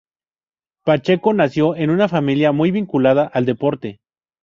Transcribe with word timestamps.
Pacheco 0.83 1.31
nació 1.31 1.75
en 1.75 1.91
una 1.91 2.07
familia 2.09 2.51
muy 2.51 2.71
vinculada 2.71 3.27
al 3.31 3.45
deporte. 3.45 3.99